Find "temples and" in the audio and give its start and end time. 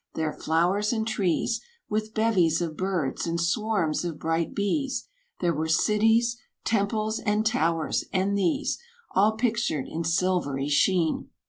6.65-7.45